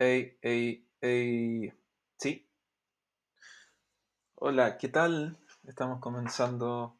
Ey, 0.00 0.38
ey, 0.40 0.88
ey. 1.02 1.72
Sí. 2.16 2.48
Hola, 4.36 4.78
¿qué 4.78 4.88
tal? 4.88 5.36
Estamos 5.68 6.00
comenzando 6.00 6.96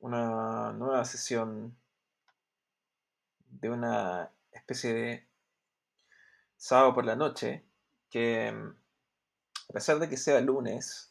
una 0.00 0.74
nueva 0.74 1.02
sesión 1.06 1.74
de 3.48 3.70
una 3.70 4.30
especie 4.52 4.92
de 4.92 5.26
sábado 6.58 6.92
por 6.92 7.06
la 7.06 7.16
noche 7.16 7.64
que, 8.10 8.52
mm, 8.52 8.76
a 9.70 9.72
pesar 9.72 9.98
de 10.00 10.10
que 10.10 10.18
sea 10.18 10.42
lunes, 10.42 11.10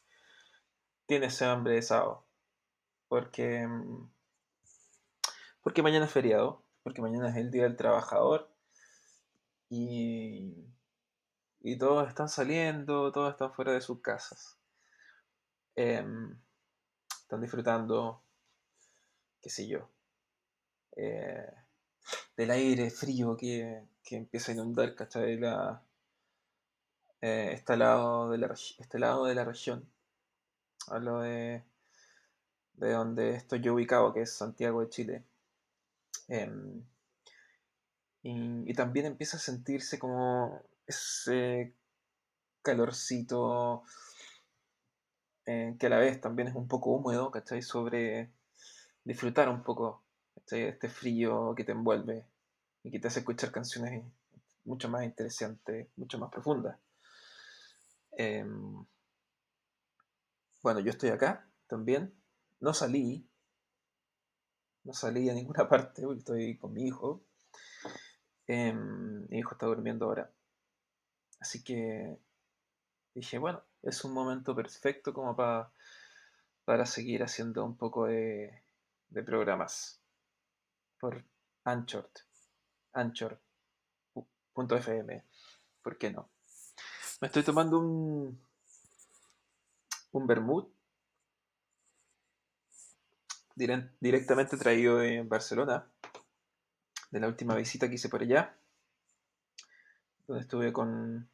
tiene 1.08 1.26
ese 1.26 1.46
hambre 1.46 1.74
de 1.74 1.82
sábado. 1.82 2.24
Porque, 3.08 3.66
mm, 3.66 4.12
porque 5.64 5.82
mañana 5.82 6.06
es 6.06 6.12
feriado, 6.12 6.62
porque 6.84 7.02
mañana 7.02 7.30
es 7.32 7.38
el 7.38 7.50
Día 7.50 7.64
del 7.64 7.78
Trabajador 7.78 8.53
y, 9.76 11.78
todos 11.78 12.08
están 12.08 12.30
saliendo, 12.30 13.12
todos 13.12 13.32
están 13.32 13.54
fuera 13.54 13.72
de 13.72 13.82
sus 13.82 14.02
casas. 14.02 14.58
Em, 15.76 16.38
están 17.22 17.42
disfrutando, 17.42 18.22
qué 19.42 19.50
sé 19.50 19.68
yo, 19.68 19.90
eh, 20.96 21.52
del 22.38 22.52
aire 22.52 22.90
frío 22.92 23.36
que, 23.36 23.84
que 24.04 24.18
empieza 24.18 24.52
a 24.52 24.56
inundar, 24.56 24.94
¿cachai? 24.96 25.40
Eh, 27.22 27.52
este, 27.54 27.78
lado 27.78 28.30
de 28.30 28.38
la, 28.38 28.54
este 28.54 29.00
lado 29.00 29.26
de 29.26 29.36
la 29.36 29.46
región. 29.46 29.90
Hablo 30.88 31.22
de, 31.22 31.64
de 32.74 32.92
donde 32.92 33.36
estoy 33.36 33.62
yo 33.62 33.74
ubicado, 33.74 34.14
que 34.14 34.22
es 34.22 34.34
Santiago 34.34 34.82
de 34.82 34.90
Chile. 34.90 35.24
Em, 36.28 36.84
y, 38.24 38.74
también 38.74 39.06
empieza 39.06 39.38
a 39.38 39.40
sentirse 39.40 40.00
como 40.00 40.62
ese 40.88 41.76
calorcito 42.62 43.84
eh, 45.46 45.76
que 45.78 45.88
a 45.88 45.90
la 45.90 45.98
vez 45.98 46.22
también 46.22 46.48
es 46.48 46.56
un 46.56 46.68
poco 46.70 46.92
húmedo, 46.92 47.30
¿cachai? 47.32 47.62
Sobre 47.62 48.32
disfrutar 49.04 49.50
un 49.50 49.62
poco, 49.62 50.04
¿cachai? 50.36 50.64
Este 50.64 50.88
frío 50.88 51.54
que 51.56 51.66
te 51.66 51.74
envuelve 51.74 52.26
y 52.84 52.92
que 52.92 53.00
te 53.00 53.10
hace 53.10 53.20
escuchar 53.20 53.52
canciones 53.52 54.04
mucho 54.64 54.90
más 54.90 55.04
interesantes, 55.04 55.90
mucho 55.98 56.18
más 56.18 56.32
profundas. 56.32 56.80
Em, 58.18 58.86
bueno, 60.62 60.80
yo 60.80 60.92
estoy 60.92 61.10
acá 61.10 61.46
también. 61.68 62.14
No 62.62 62.74
salí, 62.74 63.28
no 64.86 64.94
salí 64.94 65.30
a 65.30 65.34
ninguna 65.34 65.68
parte 65.70 66.04
estoy 66.18 66.58
con 66.58 66.74
mi 66.74 66.88
hijo. 66.88 67.22
Em, 68.48 69.26
mi 69.30 69.40
hijo 69.40 69.54
está 69.54 69.66
durmiendo 69.66 70.06
ahora. 70.06 70.30
Así 71.40 71.64
que 71.64 72.18
dije, 73.16 73.38
bueno, 73.38 73.62
es 73.82 74.04
un 74.06 74.14
momento 74.14 74.56
perfecto 74.56 75.14
como 75.14 75.36
pa- 75.36 75.72
para 76.66 76.86
seguir 76.86 77.24
haciendo 77.24 77.66
un 77.66 77.76
poco 77.78 78.06
de, 78.08 78.62
de 79.10 79.24
programas 79.24 80.00
por 81.00 81.24
Anchor, 81.66 82.10
Anchor.fm. 82.94 83.42
¿Por 85.82 85.98
qué 85.98 86.12
no? 86.12 86.30
Me 87.22 87.28
estoy 87.28 87.44
tomando 87.44 87.80
un, 87.80 88.40
un 90.12 90.28
vermut 90.28 90.70
dire- 93.56 93.90
directamente 94.00 94.58
traído 94.58 94.98
de 94.98 95.22
Barcelona, 95.24 95.86
de 97.14 97.20
la 97.20 97.28
última 97.28 97.54
visita 97.56 97.88
que 97.88 97.96
hice 97.96 98.10
por 98.10 98.24
allá, 98.24 98.58
donde 100.26 100.42
estuve 100.42 100.74
con, 100.74 101.30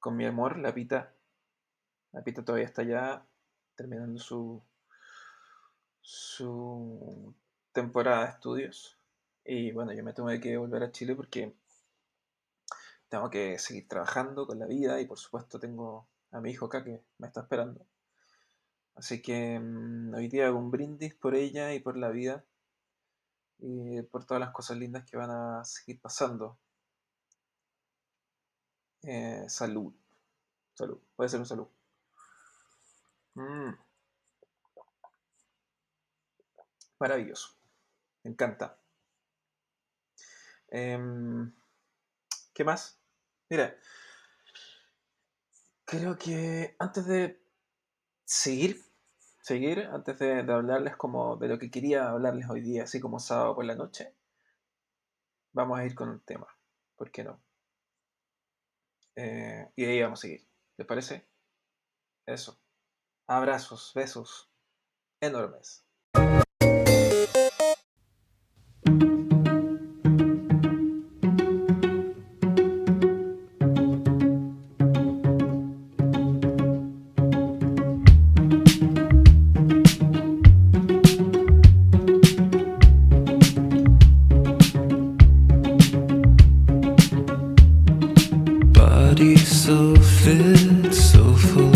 con 0.00 0.16
mi 0.16 0.26
amor, 0.26 0.58
la 0.58 0.74
Pita. 0.74 1.14
La 2.10 2.24
Pita 2.24 2.44
todavía 2.44 2.66
está 2.66 2.82
allá 2.82 3.24
terminando 3.76 4.18
su, 4.18 4.60
su 6.00 7.32
temporada 7.72 8.24
de 8.24 8.30
estudios. 8.30 8.98
Y 9.44 9.70
bueno, 9.70 9.92
yo 9.92 10.02
me 10.02 10.12
tuve 10.12 10.40
que 10.40 10.56
volver 10.56 10.82
a 10.82 10.90
Chile 10.90 11.14
porque 11.14 11.54
tengo 13.08 13.30
que 13.30 13.60
seguir 13.60 13.86
trabajando 13.86 14.48
con 14.48 14.58
la 14.58 14.66
vida 14.66 15.00
y 15.00 15.06
por 15.06 15.18
supuesto 15.18 15.60
tengo 15.60 16.08
a 16.32 16.40
mi 16.40 16.50
hijo 16.50 16.66
acá 16.66 16.82
que 16.82 17.04
me 17.18 17.28
está 17.28 17.42
esperando. 17.42 17.86
Así 18.96 19.22
que 19.22 19.60
mm, 19.60 20.12
hoy 20.12 20.26
día 20.26 20.48
hago 20.48 20.58
un 20.58 20.72
brindis 20.72 21.14
por 21.14 21.36
ella 21.36 21.72
y 21.72 21.78
por 21.78 21.96
la 21.96 22.08
vida 22.08 22.44
y 23.58 24.02
por 24.02 24.24
todas 24.24 24.40
las 24.40 24.52
cosas 24.52 24.76
lindas 24.78 25.04
que 25.04 25.16
van 25.16 25.30
a 25.30 25.64
seguir 25.64 26.00
pasando. 26.00 26.58
Eh, 29.02 29.44
salud, 29.48 29.92
salud, 30.74 30.98
puede 31.16 31.28
ser 31.28 31.40
un 31.40 31.46
salud. 31.46 31.68
Mm, 33.34 33.74
maravilloso, 36.98 37.54
me 38.22 38.30
encanta. 38.30 38.78
Em, 40.68 41.52
¿qué 42.52 42.64
más? 42.64 42.98
Mira, 43.48 43.76
creo 45.84 46.16
que 46.18 46.74
antes 46.78 47.06
de 47.06 47.40
seguir, 48.24 48.82
seguir, 49.44 49.90
antes 49.92 50.18
de, 50.18 50.40
hablarles 50.40 50.96
como 50.96 51.36
de 51.36 51.48
lo 51.48 51.58
que 51.58 51.70
quería 51.70 52.08
hablarles 52.08 52.48
hoy 52.48 52.62
día, 52.62 52.84
así 52.84 52.98
como 52.98 53.18
sábado 53.18 53.54
por 53.54 53.66
la 53.66 53.74
noche, 53.74 54.14
vamos 55.52 55.78
a 55.78 55.84
ir 55.84 55.94
con 55.94 56.08
un 56.08 56.20
tema, 56.20 56.46
¿por 56.96 57.10
qué 57.10 57.24
no? 57.24 57.42
Eh, 59.16 59.70
y 59.76 59.84
ahí 59.84 60.00
vamos 60.00 60.20
a 60.20 60.22
seguir, 60.22 60.48
¿les 60.78 60.86
parece? 60.86 61.28
Eso. 62.24 62.58
Abrazos, 63.26 63.92
besos 63.94 64.50
enormes. 65.20 65.84
Body 89.14 89.36
so 89.36 89.94
fit, 89.94 90.92
so 90.92 91.22
full 91.36 91.73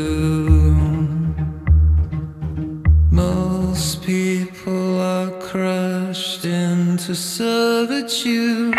Most 3.12 4.04
people 4.04 5.00
are 5.00 5.32
crushed 5.40 6.46
into 6.46 7.16
servitude. 7.16 8.76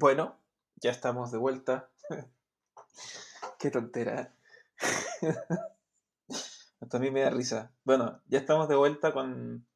Bueno, 0.00 0.40
ya 0.76 0.92
estamos 0.92 1.32
de 1.32 1.38
vuelta. 1.38 1.90
Qué 3.58 3.68
tontera. 3.68 4.32
Hasta 6.80 6.96
a 6.96 7.00
mí 7.00 7.10
me 7.10 7.22
da 7.22 7.30
risa. 7.30 7.72
Bueno, 7.82 8.22
ya 8.26 8.38
estamos 8.38 8.68
de 8.68 8.76
vuelta 8.76 9.12
con, 9.12 9.66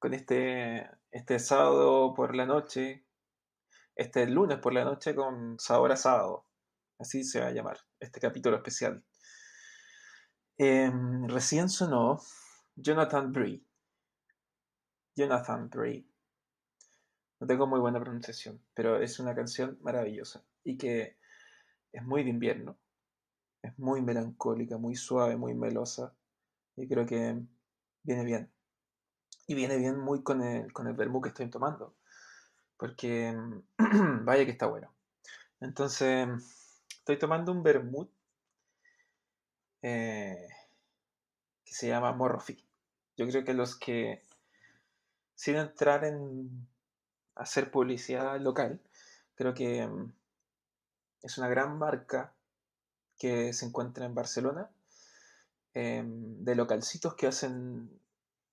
con 0.00 0.12
este, 0.12 0.90
este 1.12 1.38
sábado 1.38 2.14
por 2.14 2.34
la 2.34 2.46
noche, 2.46 3.06
este 3.94 4.26
lunes 4.26 4.58
por 4.58 4.72
la 4.72 4.82
noche 4.82 5.14
con 5.14 5.56
Sabor 5.60 5.92
a 5.92 5.96
Sábado. 5.96 6.48
Así 6.98 7.22
se 7.22 7.38
va 7.40 7.46
a 7.46 7.52
llamar 7.52 7.78
este 8.00 8.18
capítulo 8.18 8.56
especial. 8.56 9.04
Em, 10.58 11.28
recién 11.28 11.68
sonó 11.68 12.20
Jonathan 12.74 13.30
Bree. 13.30 13.64
Jonathan 15.14 15.70
Bree. 15.70 16.09
No 17.40 17.46
tengo 17.46 17.66
muy 17.66 17.80
buena 17.80 18.00
pronunciación, 18.00 18.60
pero 18.74 19.00
es 19.00 19.18
una 19.18 19.34
canción 19.34 19.78
maravillosa 19.80 20.44
y 20.62 20.76
que 20.76 21.16
es 21.90 22.04
muy 22.04 22.22
de 22.22 22.30
invierno. 22.30 22.76
Es 23.62 23.78
muy 23.78 24.02
melancólica, 24.02 24.76
muy 24.76 24.94
suave, 24.94 25.36
muy 25.36 25.54
melosa 25.54 26.14
y 26.76 26.86
creo 26.86 27.06
que 27.06 27.40
viene 28.02 28.24
bien. 28.24 28.50
Y 29.46 29.54
viene 29.54 29.78
bien 29.78 29.98
muy 29.98 30.22
con 30.22 30.42
el, 30.42 30.70
con 30.72 30.86
el 30.86 30.94
vermú 30.94 31.22
que 31.22 31.30
estoy 31.30 31.48
tomando, 31.48 31.94
porque 32.76 33.34
vaya 34.22 34.44
que 34.44 34.52
está 34.52 34.66
bueno. 34.66 34.92
Entonces, 35.60 36.28
estoy 36.90 37.18
tomando 37.18 37.52
un 37.52 37.62
vermut 37.62 38.10
eh, 39.82 40.46
que 41.64 41.72
se 41.74 41.88
llama 41.88 42.12
Morrofi. 42.12 42.62
Yo 43.16 43.26
creo 43.26 43.44
que 43.44 43.54
los 43.54 43.76
que, 43.76 44.22
sin 45.34 45.56
entrar 45.56 46.04
en 46.04 46.68
hacer 47.34 47.70
publicidad 47.70 48.40
local, 48.40 48.80
creo 49.34 49.54
que 49.54 49.86
mm, 49.86 50.12
es 51.22 51.38
una 51.38 51.48
gran 51.48 51.78
marca 51.78 52.32
que 53.18 53.52
se 53.52 53.66
encuentra 53.66 54.06
en 54.06 54.14
Barcelona, 54.14 54.70
em, 55.74 56.44
de 56.44 56.54
localcitos 56.54 57.14
que 57.14 57.26
hacen 57.26 57.90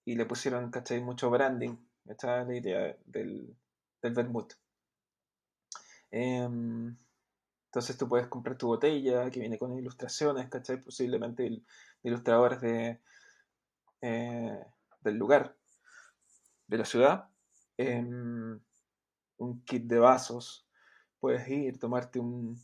y 0.05 0.15
le 0.15 0.25
pusieron, 0.25 0.71
¿cachai? 0.71 1.01
Mucho 1.01 1.29
branding, 1.29 1.75
esta 2.07 2.41
es 2.41 2.47
la 2.47 2.55
idea 2.55 2.97
del, 3.05 3.55
del 4.01 4.13
vermut. 4.13 4.53
Em, 6.11 6.95
entonces 7.67 7.97
tú 7.97 8.07
puedes 8.09 8.27
comprar 8.27 8.57
tu 8.57 8.67
botella 8.67 9.29
que 9.31 9.39
viene 9.39 9.57
con 9.59 9.73
ilustraciones, 9.77 10.49
¿cachai? 10.49 10.81
Posiblemente 10.81 11.45
il- 11.45 11.65
ilustradores 12.03 12.61
de, 12.61 12.99
eh, 14.01 14.65
del 15.01 15.15
lugar, 15.17 15.55
de 16.67 16.77
la 16.77 16.85
ciudad. 16.85 17.29
Em, 17.77 18.59
un 19.37 19.63
kit 19.63 19.83
de 19.85 19.99
vasos. 19.99 20.67
Puedes 21.19 21.47
ir, 21.47 21.79
tomarte 21.79 22.19
un, 22.19 22.59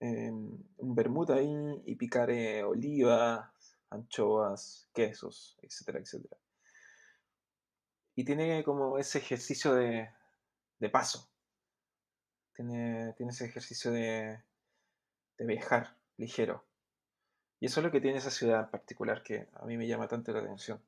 em, 0.00 0.50
un 0.78 0.94
vermut 0.94 1.30
ahí 1.30 1.82
y 1.84 1.96
picar 1.96 2.30
eh, 2.30 2.62
olivas, 2.62 3.50
anchoas, 3.90 4.88
quesos, 4.92 5.58
etcétera, 5.62 5.98
etcétera. 6.00 6.36
Y 8.14 8.24
tiene 8.24 8.64
como 8.64 8.98
ese 8.98 9.18
ejercicio 9.18 9.74
de, 9.74 10.10
de 10.78 10.88
paso. 10.90 11.28
Tiene, 12.54 13.12
tiene 13.16 13.30
ese 13.30 13.46
ejercicio 13.46 13.92
de, 13.92 14.42
de 15.38 15.46
viajar 15.46 15.96
ligero. 16.16 16.64
Y 17.60 17.66
eso 17.66 17.80
es 17.80 17.84
lo 17.84 17.92
que 17.92 18.00
tiene 18.00 18.18
esa 18.18 18.30
ciudad 18.30 18.64
en 18.64 18.70
particular 18.70 19.22
que 19.22 19.48
a 19.54 19.64
mí 19.66 19.76
me 19.76 19.86
llama 19.86 20.08
tanto 20.08 20.32
la 20.32 20.40
atención. 20.40 20.80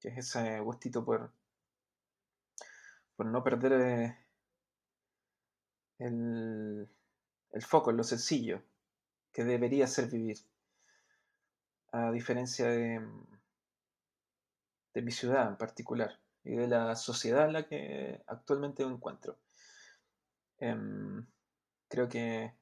Que 0.00 0.08
es 0.08 0.18
ese 0.18 0.60
gustito 0.60 1.04
por, 1.04 1.32
por 3.18 3.26
no 3.26 3.42
perder 3.42 3.72
eh, 3.72 4.16
el, 5.98 6.88
el 7.50 7.62
foco 7.64 7.90
en 7.90 7.96
lo 7.96 8.04
sencillo 8.04 8.62
que 9.32 9.42
debería 9.42 9.88
ser 9.88 10.08
vivir. 10.08 10.38
A 11.90 12.12
diferencia 12.12 12.68
de, 12.68 13.04
de 14.94 15.02
mi 15.02 15.10
ciudad 15.10 15.48
en 15.48 15.56
particular 15.56 16.20
y 16.44 16.54
de 16.54 16.68
la 16.68 16.94
sociedad 16.94 17.46
en 17.46 17.54
la 17.54 17.66
que 17.66 18.22
actualmente 18.28 18.86
me 18.86 18.92
encuentro. 18.92 19.36
Em, 20.58 21.26
creo 21.88 22.08
que 22.08 22.54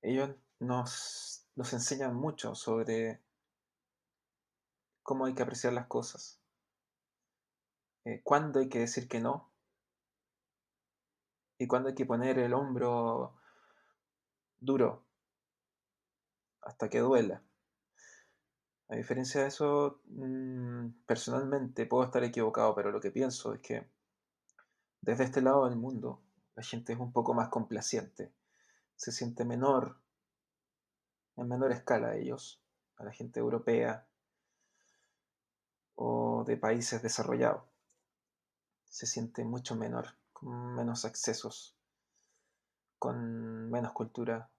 ellos 0.00 0.30
nos, 0.60 1.46
nos 1.56 1.70
enseñan 1.74 2.14
mucho 2.14 2.54
sobre 2.54 3.20
cómo 5.02 5.26
hay 5.26 5.34
que 5.34 5.42
apreciar 5.42 5.74
las 5.74 5.88
cosas, 5.88 6.41
eh, 8.04 8.20
cuándo 8.24 8.60
hay 8.60 8.68
que 8.68 8.80
decir 8.80 9.08
que 9.08 9.20
no 9.20 9.50
y 11.58 11.66
cuándo 11.66 11.88
hay 11.88 11.94
que 11.94 12.06
poner 12.06 12.38
el 12.38 12.54
hombro 12.54 13.34
duro 14.58 15.04
hasta 16.62 16.88
que 16.88 17.00
duela. 17.00 17.42
A 18.88 18.96
diferencia 18.96 19.42
de 19.42 19.48
eso, 19.48 20.00
mm, 20.06 21.04
personalmente 21.06 21.86
puedo 21.86 22.04
estar 22.04 22.22
equivocado, 22.24 22.74
pero 22.74 22.90
lo 22.90 23.00
que 23.00 23.10
pienso 23.10 23.54
es 23.54 23.60
que 23.60 23.88
desde 25.00 25.24
este 25.24 25.40
lado 25.40 25.68
del 25.68 25.76
mundo 25.76 26.22
la 26.54 26.62
gente 26.62 26.92
es 26.92 26.98
un 26.98 27.12
poco 27.12 27.34
más 27.34 27.48
complaciente, 27.48 28.32
se 28.96 29.12
siente 29.12 29.44
menor, 29.44 29.98
en 31.36 31.48
menor 31.48 31.72
escala 31.72 32.08
a 32.08 32.16
ellos, 32.16 32.60
a 32.96 33.04
la 33.04 33.12
gente 33.12 33.40
europea 33.40 34.06
o 35.94 36.44
de 36.46 36.56
países 36.56 37.02
desarrollados. 37.02 37.71
Se 38.92 39.06
siente 39.06 39.42
mucho 39.42 39.74
menor, 39.74 40.08
con 40.34 40.74
menos 40.74 41.06
accesos, 41.06 41.74
con 42.98 43.70
menos 43.70 43.92
cultura, 43.92 44.50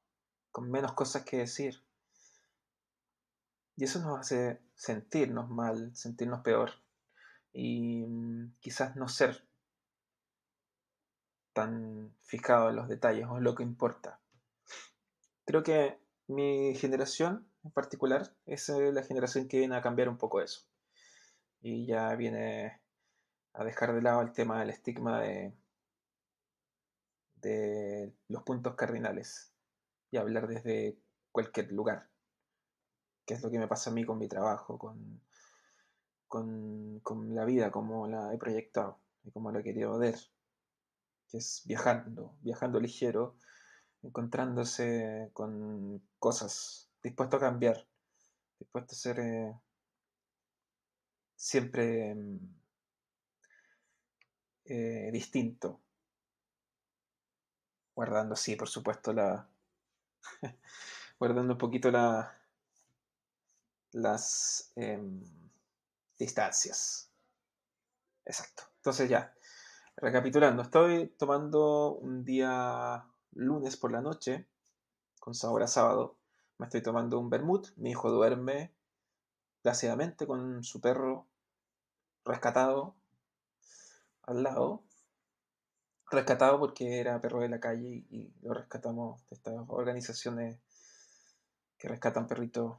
con 0.52 0.72
menos 0.72 0.94
cosas 0.94 1.24
que 1.24 1.38
decir. 1.38 1.84
Y 3.76 3.84
eso 3.84 4.00
nos 4.00 4.20
hace 4.20 4.60
sentirnos 4.74 5.52
mal, 5.52 5.96
sentirnos 5.96 6.42
peor 6.42 6.72
y 7.54 8.08
mm, 8.08 8.56
quizás 8.60 8.96
no 8.96 9.08
ser 9.08 9.48
tan 11.54 12.16
fijado 12.24 12.72
en 12.72 12.78
los 12.78 12.90
detalles 12.90 13.28
o 13.28 13.38
en 13.38 13.44
lo 13.44 13.54
que 13.54 13.62
importa. 13.62 14.20
Creo 15.46 15.62
que 15.62 16.00
mi 16.26 16.74
generación 16.74 17.48
en 17.64 17.70
particular 17.70 18.36
es 18.48 18.68
eh, 18.70 18.92
la 18.92 19.04
generación 19.04 19.48
que 19.48 19.60
viene 19.60 19.76
a 19.76 19.84
cambiar 19.84 20.10
un 20.10 20.18
poco 20.18 20.42
eso. 20.42 20.66
Y 21.62 21.86
ya 21.86 22.16
viene 22.16 22.83
a 23.54 23.64
dejar 23.64 23.94
de 23.94 24.02
lado 24.02 24.22
el 24.22 24.32
tema 24.32 24.60
del 24.60 24.72
estigma 24.72 25.22
de, 25.22 25.54
de 27.36 28.14
los 28.28 28.44
puntos 28.44 28.76
cardinales 28.76 29.54
y 30.12 30.18
hablar 30.18 30.48
desde 30.48 30.98
cualquier 31.32 31.72
lugar, 31.72 32.10
que 33.26 33.36
es 33.36 33.44
lo 33.44 33.52
que 33.52 33.60
me 33.60 33.68
pasa 33.68 33.90
a 33.90 33.94
mí 33.94 34.04
con 34.06 34.18
mi 34.18 34.28
trabajo, 34.28 34.78
con, 34.78 35.22
con, 36.28 37.00
con 37.02 37.36
la 37.36 37.46
vida, 37.46 37.72
como 37.72 38.08
la 38.08 38.34
he 38.34 38.38
proyectado 38.38 39.00
y 39.24 39.32
como 39.32 39.52
la 39.52 39.60
he 39.60 39.64
querido 39.64 39.98
ver, 39.98 40.16
que 41.28 41.38
es 41.38 41.64
viajando, 41.66 42.36
viajando 42.42 42.80
ligero, 42.80 43.36
encontrándose 44.02 45.30
con 45.34 46.02
cosas, 46.20 46.90
dispuesto 47.02 47.38
a 47.38 47.40
cambiar, 47.40 47.88
dispuesto 48.60 48.94
a 48.94 48.98
ser 48.98 49.20
eh, 49.20 49.60
siempre 51.36 52.16
mm, 52.16 52.63
eh, 54.66 55.10
distinto, 55.12 55.80
guardando, 57.96 58.36
sí, 58.36 58.56
por 58.56 58.70
supuesto, 58.70 59.14
la 59.14 59.48
guardando 61.20 61.54
un 61.54 61.58
poquito 61.58 61.92
la 61.92 62.38
las 63.92 64.72
em, 64.76 65.24
distancias. 66.18 67.10
Exacto. 68.26 68.64
Entonces 68.78 69.10
ya, 69.10 69.34
recapitulando, 69.98 70.64
estoy 70.64 71.08
tomando 71.18 71.94
un 71.96 72.26
día 72.26 73.06
lunes 73.34 73.78
por 73.78 73.92
la 73.92 74.02
noche, 74.02 74.48
con 75.20 75.36
sabor 75.36 75.64
a 75.64 75.68
sábado, 75.68 76.18
me 76.58 76.66
estoy 76.66 76.82
tomando 76.82 77.20
un 77.20 77.30
vermut, 77.30 77.70
mi 77.78 77.92
hijo 77.92 78.12
duerme 78.12 78.74
plácidamente 79.62 80.28
con 80.28 80.64
su 80.64 80.82
perro 80.82 81.28
rescatado 82.26 82.96
al 84.24 84.44
lado. 84.44 84.84
Rescatado 86.12 86.60
porque 86.60 87.00
era 87.00 87.20
perro 87.20 87.42
de 87.42 87.50
la 87.50 87.60
calle 87.60 88.06
y 88.10 88.32
lo 88.42 88.54
rescatamos 88.54 89.28
de 89.30 89.36
estas 89.36 89.56
organizaciones 89.68 90.60
que 91.78 91.88
rescatan 91.88 92.28
perritos 92.28 92.78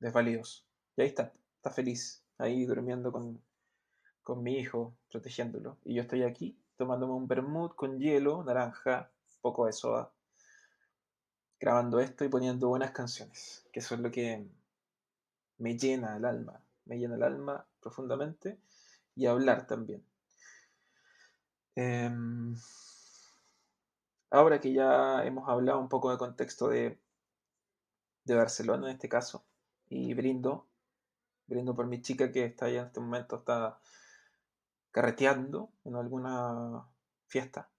desvalidos. 0.00 0.66
Y 0.96 1.02
ahí 1.02 1.08
está, 1.08 1.32
está 1.56 1.70
feliz, 1.70 2.24
ahí 2.38 2.64
durmiendo 2.66 3.12
con, 3.12 3.40
con 4.22 4.42
mi 4.42 4.58
hijo, 4.58 4.94
protegiéndolo. 5.10 5.78
Y 5.84 5.94
yo 5.94 6.02
estoy 6.02 6.24
aquí 6.24 6.58
tomándome 6.76 7.14
un 7.14 7.28
vermut 7.28 7.74
con 7.74 7.98
hielo, 8.00 8.42
naranja, 8.42 9.10
poco 9.40 9.66
de 9.66 9.72
soda, 9.72 10.10
grabando 11.60 12.00
esto 12.00 12.24
y 12.24 12.28
poniendo 12.28 12.68
buenas 12.68 12.90
canciones, 12.90 13.64
que 13.72 13.80
eso 13.80 13.94
es 13.94 14.00
lo 14.00 14.10
que 14.10 14.46
me 15.58 15.78
llena 15.78 16.16
el 16.16 16.24
alma, 16.24 16.60
me 16.86 16.98
llena 16.98 17.14
el 17.14 17.22
alma 17.22 17.64
profundamente 17.80 18.58
y 19.14 19.26
hablar 19.26 19.66
también. 19.66 20.04
Em, 21.74 22.54
ahora 24.30 24.60
que 24.60 24.72
ya 24.72 25.24
hemos 25.24 25.48
hablado 25.48 25.80
un 25.80 25.88
poco 25.88 26.10
de 26.10 26.18
contexto 26.18 26.68
de, 26.68 26.98
de 28.24 28.34
Barcelona 28.34 28.88
en 28.88 28.94
este 28.94 29.08
caso, 29.08 29.44
y 29.88 30.14
brindo, 30.14 30.66
brindo 31.46 31.74
por 31.74 31.86
mi 31.86 32.00
chica 32.00 32.30
que 32.32 32.44
está 32.44 32.66
allá 32.66 32.80
en 32.80 32.86
este 32.86 33.00
momento, 33.00 33.36
está 33.36 33.78
carreteando 34.90 35.70
en 35.84 35.96
alguna 35.96 36.86
fiesta 37.26 37.72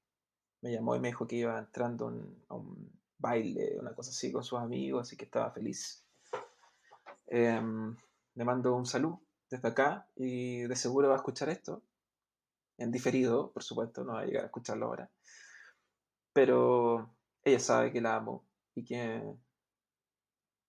me 0.64 0.72
llamó 0.72 0.96
y 0.96 1.00
me 1.00 1.10
dijo 1.10 1.28
que 1.28 1.36
iba 1.36 1.60
entrando 1.60 2.08
a 2.48 2.56
un 2.56 2.90
baile, 3.18 3.78
una 3.80 3.94
cosa 3.94 4.12
así 4.12 4.32
con 4.32 4.44
sus 4.44 4.60
amigos, 4.60 5.02
así 5.02 5.18
que 5.18 5.26
estaba 5.26 5.52
feliz. 5.52 6.06
Em, 7.28 7.96
le 8.36 8.46
mando 8.46 8.74
un 8.74 8.86
saludo 8.86 9.22
desde 9.50 9.68
acá 9.68 10.08
y 10.16 10.62
de 10.62 10.76
seguro 10.78 11.10
va 11.10 11.16
a 11.16 11.18
escuchar 11.18 11.50
esto, 11.50 11.84
en 12.78 12.92
diferido, 12.92 13.52
por 13.52 13.64
supuesto, 13.64 14.04
no 14.04 14.14
va 14.14 14.22
a 14.22 14.26
llegar 14.26 14.44
a 14.44 14.48
escucharlo 14.48 14.88
ahora. 14.88 15.10
Pero 16.34 17.16
ella 17.44 17.60
sabe 17.60 17.92
que 17.92 18.02
la 18.02 18.16
amo 18.16 18.46
y 18.76 18.84
que, 18.84 19.22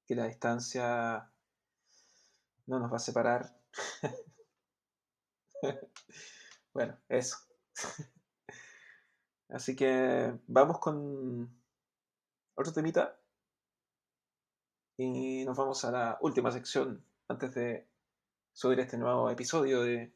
que 0.06 0.14
la 0.14 0.26
distancia 0.26 1.30
no 2.66 2.78
nos 2.78 2.92
va 2.92 2.96
a 2.96 3.00
separar. 3.00 3.56
bueno, 6.74 6.98
eso. 7.08 7.36
Así 9.48 9.76
que 9.76 10.38
vamos 10.46 10.78
con 10.78 11.62
otro 12.54 12.72
temita 12.72 13.18
y 14.96 15.44
nos 15.44 15.56
vamos 15.56 15.84
a 15.84 15.90
la 15.90 16.18
última 16.20 16.50
sección 16.50 17.04
antes 17.28 17.54
de 17.54 17.88
subir 18.52 18.80
este 18.80 18.96
nuevo 18.96 19.28
episodio 19.30 19.82
de 19.82 20.12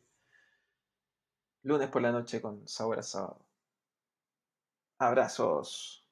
lunes 1.63 1.89
por 1.89 2.03
la 2.03 2.11
noche 2.13 2.41
con 2.43 2.67
sabor 2.67 2.99
a 2.99 3.03
sábado. 3.03 3.47
Abrazos. 5.01 6.08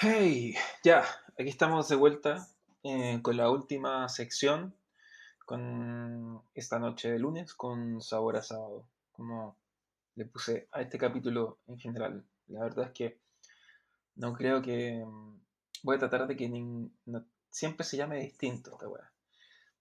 Hey, 0.00 0.54
ya, 0.84 1.04
aquí 1.38 1.48
estamos 1.48 1.88
de 1.88 1.96
vuelta 1.96 2.48
eh, 2.84 3.20
con 3.22 3.36
la 3.36 3.50
última 3.50 4.08
sección, 4.08 4.74
con 5.44 6.42
esta 6.54 6.78
noche 6.78 7.10
de 7.10 7.18
lunes, 7.18 7.54
con 7.54 8.00
sabor 8.00 8.36
a 8.36 8.42
sábado, 8.42 8.86
como 9.12 9.56
le 10.14 10.24
puse 10.26 10.68
a 10.72 10.82
este 10.82 10.98
capítulo 10.98 11.58
en 11.66 11.78
general. 11.78 12.24
La 12.48 12.60
verdad 12.60 12.86
es 12.86 12.92
que 12.92 13.18
no 14.16 14.32
creo 14.34 14.62
que... 14.62 15.04
mm, 15.04 15.40
Voy 15.84 15.94
a 15.96 15.98
tratar 16.00 16.26
de 16.26 16.36
que 16.36 16.48
nin- 16.48 16.90
no- 17.06 17.24
siempre 17.50 17.84
se 17.84 17.96
llame 17.96 18.18
distinto 18.20 18.72
esta 18.72 18.88
weá. 18.88 19.12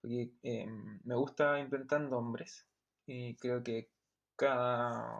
Porque 0.02 0.32
eh, 0.44 0.68
me 1.04 1.16
gusta 1.16 1.60
inventar 1.60 2.02
nombres 2.02 2.66
y 3.08 3.36
creo 3.36 3.64
que 3.64 3.90
cada 4.36 5.12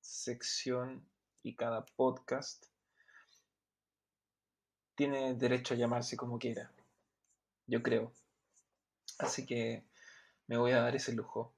sección 0.00 1.04
y 1.42 1.56
cada 1.56 1.84
podcast 1.84 2.64
tiene 4.98 5.32
derecho 5.34 5.74
a 5.74 5.76
llamarse 5.76 6.16
como 6.16 6.40
quiera, 6.40 6.72
yo 7.68 7.84
creo. 7.84 8.10
Así 9.20 9.46
que 9.46 9.84
me 10.48 10.58
voy 10.58 10.72
a 10.72 10.80
dar 10.82 10.96
ese 10.96 11.12
lujo. 11.12 11.54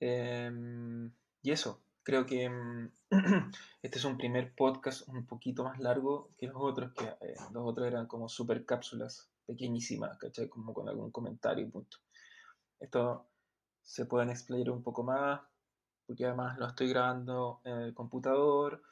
Em, 0.00 1.10
y 1.40 1.50
eso, 1.50 1.80
creo 2.02 2.26
que 2.26 2.44
em, 2.44 2.90
este 3.82 3.98
es 3.98 4.04
un 4.04 4.18
primer 4.18 4.54
podcast 4.54 5.08
un 5.08 5.24
poquito 5.26 5.64
más 5.64 5.80
largo 5.80 6.28
que 6.36 6.46
los 6.46 6.58
otros, 6.58 6.92
que 6.92 7.06
eh, 7.06 7.36
los 7.52 7.64
otros 7.64 7.86
eran 7.86 8.06
como 8.06 8.28
super 8.28 8.66
cápsulas 8.66 9.30
pequeñísimas, 9.46 10.18
¿cachai? 10.18 10.50
Como 10.50 10.74
con 10.74 10.90
algún 10.90 11.10
comentario 11.10 11.64
y 11.64 11.70
punto. 11.70 11.96
Esto 12.78 13.30
se 13.82 14.04
pueden 14.04 14.28
explayar 14.28 14.68
un 14.72 14.82
poco 14.82 15.04
más, 15.04 15.40
porque 16.06 16.26
además 16.26 16.58
lo 16.58 16.66
estoy 16.66 16.90
grabando 16.90 17.62
en 17.64 17.78
el 17.78 17.94
computador, 17.94 18.82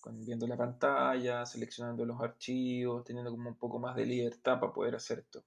con- 0.00 0.24
viendo 0.24 0.46
la 0.46 0.56
pantalla, 0.56 1.44
seleccionando 1.46 2.04
los 2.04 2.20
archivos, 2.20 3.04
teniendo 3.04 3.30
como 3.30 3.48
un 3.50 3.56
poco 3.56 3.78
más 3.78 3.96
de 3.96 4.06
libertad 4.06 4.60
para 4.60 4.72
poder 4.72 4.96
hacer 4.96 5.20
esto. 5.20 5.44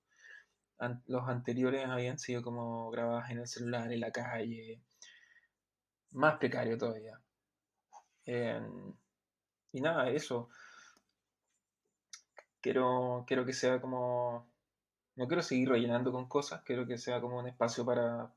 Los 1.08 1.30
anteriores 1.30 1.86
habían 1.88 2.20
sido 2.20 2.42
como 2.44 2.90
grabadas 2.92 3.32
en 3.32 3.40
el 3.40 3.48
celular, 3.48 3.92
en 3.94 4.02
la 4.02 4.12
calle, 4.12 4.82
más 6.14 6.38
precario 6.38 6.78
todavía. 6.78 7.20
Em, 8.26 8.94
y 9.74 9.82
nada, 9.82 10.10
eso. 10.10 10.50
Quiero, 12.62 13.24
quiero 13.28 13.46
que 13.46 13.54
sea 13.54 13.82
como... 13.82 14.48
No 15.16 15.28
quiero 15.28 15.42
seguir 15.44 15.70
rellenando 15.70 16.12
con 16.12 16.28
cosas, 16.28 16.62
quiero 16.64 16.88
que 16.88 16.98
sea 16.98 17.20
como 17.22 17.40
un 17.40 17.48
espacio 17.48 17.86
para, 17.86 18.32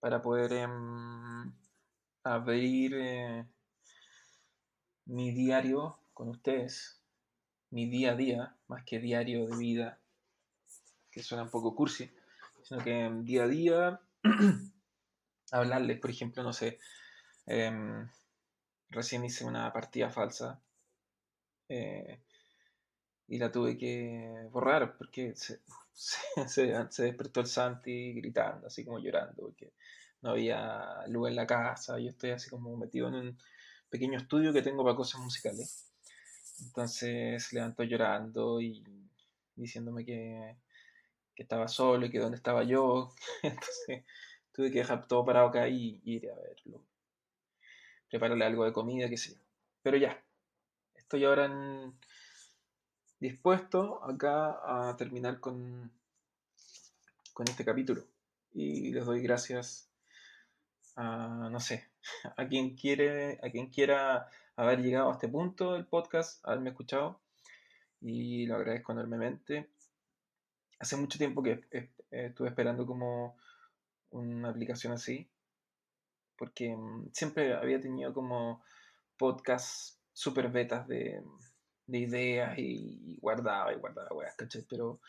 para 0.00 0.20
poder 0.22 0.52
em, 0.52 1.52
abrir 2.24 2.94
eh, 2.94 3.46
mi 5.06 5.32
diario 5.32 5.98
con 6.12 6.28
ustedes, 6.28 7.00
mi 7.70 7.88
día 7.88 8.12
a 8.12 8.16
día, 8.16 8.56
más 8.68 8.84
que 8.84 8.98
diario 8.98 9.46
de 9.46 9.56
vida, 9.56 9.98
que 11.10 11.22
suena 11.22 11.44
un 11.44 11.50
poco 11.50 11.74
cursi, 11.74 12.10
sino 12.62 12.82
que 12.82 12.92
em, 13.04 13.24
día 13.24 13.44
a 13.44 13.48
día 13.48 14.00
hablarles, 15.52 15.98
por 16.00 16.10
ejemplo, 16.10 16.42
no 16.42 16.52
sé, 16.52 16.78
em, 17.46 18.08
recién 18.90 19.24
hice 19.24 19.44
una 19.44 19.72
partida 19.72 20.10
falsa 20.10 20.60
eh, 21.68 22.20
y 23.26 23.38
la 23.38 23.50
tuve 23.50 23.76
que 23.76 24.48
borrar 24.50 24.96
porque 24.96 25.34
se, 25.36 25.60
se, 25.92 26.18
se- 26.48 26.90
se 26.90 27.02
despertó 27.04 27.40
el 27.40 27.46
Santi 27.46 28.12
gritando, 28.14 28.66
así 28.66 28.84
como 28.84 28.98
llorando, 28.98 29.42
porque 29.42 29.72
no 30.22 30.30
había 30.30 31.06
luz 31.08 31.28
en 31.28 31.36
la 31.36 31.46
casa, 31.46 31.98
yo 31.98 32.10
estoy 32.10 32.30
así 32.30 32.48
como 32.50 32.76
metido 32.76 33.08
en 33.08 33.14
un 33.14 33.38
pequeño 33.90 34.18
estudio 34.18 34.52
que 34.52 34.62
tengo 34.62 34.84
para 34.84 34.96
cosas 34.96 35.20
musicales. 35.20 35.90
Entonces 36.60 37.44
se 37.44 37.56
levantó 37.56 37.82
llorando 37.82 38.60
y 38.60 38.82
diciéndome 39.56 40.04
que, 40.04 40.56
que 41.34 41.42
estaba 41.42 41.68
solo 41.68 42.06
y 42.06 42.10
que 42.10 42.18
dónde 42.18 42.36
estaba 42.36 42.64
yo. 42.64 43.12
Entonces 43.42 44.04
tuve 44.52 44.70
que 44.70 44.78
dejar 44.78 45.06
todo 45.06 45.24
parado 45.24 45.48
acá 45.48 45.68
y, 45.68 46.00
ir 46.04 46.30
a 46.30 46.34
verlo. 46.36 46.82
Prepararle 48.08 48.44
algo 48.44 48.64
de 48.64 48.72
comida, 48.72 49.08
qué 49.08 49.16
sé 49.16 49.32
yo. 49.34 49.40
Pero 49.82 49.96
ya, 49.96 50.22
estoy 50.94 51.24
ahora 51.24 51.46
en- 51.46 51.94
dispuesto 53.18 54.04
acá 54.04 54.90
a 54.90 54.96
terminar 54.96 55.40
con, 55.40 55.90
con 57.32 57.48
este 57.48 57.64
capítulo. 57.64 58.06
Y 58.52 58.92
les 58.92 59.04
doy 59.04 59.20
gracias 59.20 59.88
a, 60.94 61.48
no 61.50 61.58
sé, 61.58 61.88
a 62.36 62.48
quien 62.48 62.76
quiere, 62.76 63.38
a 63.42 63.50
quien 63.50 63.68
quiera 63.70 64.28
haber 64.56 64.80
llegado 64.80 65.10
a 65.10 65.12
este 65.12 65.28
punto 65.28 65.74
del 65.74 65.86
podcast, 65.86 66.44
haberme 66.46 66.70
escuchado. 66.70 67.20
Y 68.00 68.46
lo 68.46 68.56
agradezco 68.56 68.92
enormemente. 68.92 69.70
Hace 70.78 70.96
mucho 70.96 71.18
tiempo 71.18 71.42
que 71.42 71.64
estuve 72.10 72.48
esperando 72.48 72.86
como 72.86 73.36
una 74.10 74.50
aplicación 74.50 74.92
así, 74.92 75.28
porque 76.36 76.76
mm, 76.76 77.10
siempre 77.12 77.54
había 77.54 77.80
tenido 77.80 78.12
como 78.12 78.62
podcasts 79.16 79.98
super 80.12 80.50
betas 80.50 80.86
de, 80.86 81.22
de 81.86 81.98
ideas 81.98 82.58
y, 82.58 83.14
y 83.14 83.18
guardaba 83.20 83.72
y 83.72 83.76
guardaba 83.76 84.14
weas, 84.14 84.34
¿cachai? 84.36 84.64
Pero 84.68 85.00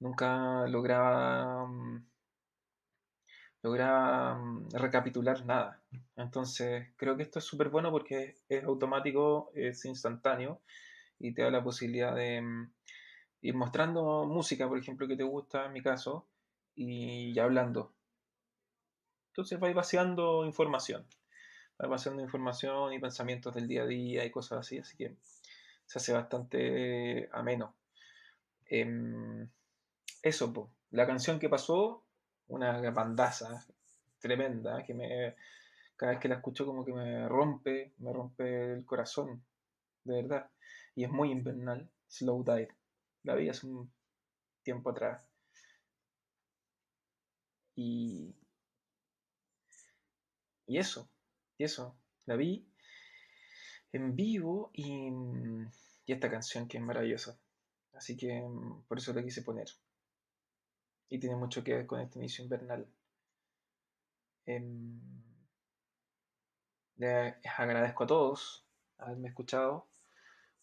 nunca 0.00 0.66
lograba, 0.66 1.66
mm, 1.66 2.06
lograba 3.66 4.36
mm, 4.36 4.70
recapitular 4.74 5.44
nada. 5.44 5.80
Entonces 6.16 6.88
creo 6.96 7.16
que 7.16 7.24
esto 7.24 7.40
es 7.40 7.44
súper 7.44 7.68
bueno 7.68 7.90
porque 7.90 8.36
es 8.48 8.64
automático, 8.64 9.50
es 9.54 9.84
instantáneo 9.84 10.60
y 11.18 11.32
te 11.32 11.42
da 11.42 11.50
la 11.50 11.64
posibilidad 11.64 12.14
de 12.14 12.40
mm, 12.40 12.70
ir 13.42 13.54
mostrando 13.54 14.24
música, 14.26 14.68
por 14.68 14.78
ejemplo, 14.78 15.08
que 15.08 15.16
te 15.16 15.24
gusta, 15.24 15.66
en 15.66 15.72
mi 15.72 15.82
caso, 15.82 16.26
y 16.76 17.36
hablando. 17.38 17.92
Entonces 19.30 19.58
vais 19.58 19.74
vaciando 19.74 20.46
información, 20.46 21.04
vais 21.78 21.90
vaciando 21.90 22.22
información 22.22 22.92
y 22.92 23.00
pensamientos 23.00 23.54
del 23.54 23.66
día 23.66 23.82
a 23.82 23.86
día 23.86 24.24
y 24.24 24.30
cosas 24.30 24.60
así, 24.60 24.78
así 24.78 24.96
que 24.96 25.16
se 25.86 25.98
hace 25.98 26.12
bastante 26.12 27.28
ameno. 27.32 27.74
Em, 28.66 29.48
eso. 30.22 30.70
La 30.90 31.06
canción 31.06 31.38
que 31.38 31.48
pasó, 31.48 32.05
una 32.48 32.90
bandaza 32.90 33.66
tremenda, 34.20 34.82
que 34.84 34.94
me, 34.94 35.34
cada 35.96 36.12
vez 36.12 36.20
que 36.20 36.28
la 36.28 36.36
escucho 36.36 36.66
como 36.66 36.84
que 36.84 36.92
me 36.92 37.28
rompe, 37.28 37.92
me 37.98 38.12
rompe 38.12 38.72
el 38.74 38.84
corazón, 38.84 39.42
de 40.04 40.22
verdad. 40.22 40.50
Y 40.94 41.04
es 41.04 41.10
muy 41.10 41.30
invernal, 41.30 41.88
Slow 42.08 42.44
Dive. 42.44 42.74
La 43.24 43.34
vi 43.34 43.48
hace 43.48 43.66
un 43.66 43.90
tiempo 44.62 44.90
atrás. 44.90 45.28
Y, 47.74 48.34
y 50.66 50.78
eso, 50.78 51.08
y 51.58 51.64
eso. 51.64 51.96
La 52.26 52.36
vi 52.36 52.66
en 53.92 54.14
vivo 54.14 54.70
y, 54.72 55.10
y 56.06 56.12
esta 56.12 56.30
canción 56.30 56.68
que 56.68 56.78
es 56.78 56.82
maravillosa. 56.82 57.38
Así 57.94 58.16
que 58.16 58.40
mm, 58.40 58.82
por 58.88 58.98
eso 58.98 59.12
la 59.12 59.22
quise 59.22 59.42
poner. 59.42 59.68
Y 61.08 61.18
tiene 61.18 61.36
mucho 61.36 61.62
que 61.62 61.74
ver 61.74 61.86
con 61.86 62.00
este 62.00 62.18
inicio 62.18 62.44
invernal. 62.44 62.86
Em, 64.46 65.00
les 66.96 67.34
agradezco 67.58 68.04
a 68.04 68.06
todos 68.06 68.64
haberme 68.98 69.28
escuchado 69.28 69.86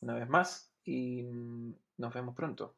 una 0.01 0.15
vez 0.15 0.27
más 0.27 0.71
y 0.83 1.23
mm, 1.23 1.75
nos 1.97 2.13
vemos 2.13 2.35
pronto. 2.35 2.75